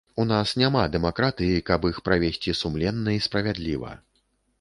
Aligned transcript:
У 0.21 0.23
нас 0.29 0.51
няма 0.61 0.85
дэмакратыі, 0.95 1.59
каб 1.67 1.85
іх 1.89 1.99
правесці 2.07 2.55
сумленна 2.61 3.15
і 3.19 3.21
справядліва. 3.27 3.93